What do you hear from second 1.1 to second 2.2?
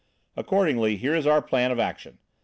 is our plan of action.